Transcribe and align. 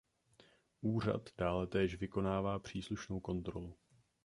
Úřad 0.81 1.29
dále 1.37 1.67
též 1.67 1.95
vykonává 1.95 2.59
příslušnou 2.59 3.19
kontrolu. 3.19 3.75